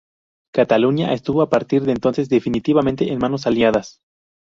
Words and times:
Cataluña 0.51 1.13
estuvo 1.13 1.43
a 1.43 1.49
partir 1.51 1.83
de 1.83 1.91
entonces 1.91 2.27
definitivamente 2.27 3.11
en 3.13 3.19
manos 3.19 3.45
aliadas. 3.45 4.01